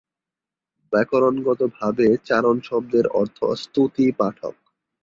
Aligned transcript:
ব্যাকরণগত 0.93 1.61
ভাবে 1.77 2.07
চারণ 2.27 2.55
শব্দের 2.61 3.05
অর্থ 3.19 3.37
স্তুতি 3.63 4.05
পাঠক। 4.19 4.55